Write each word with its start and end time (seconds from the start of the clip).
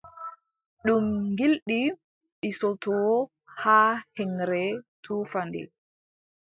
Ɗum 0.85 1.05
gilɗi 1.37 1.79
ɗisotoo 2.41 3.15
haa 3.61 3.91
heŋre, 4.15 4.63
tufa 5.03 5.39
nde. 5.47 5.61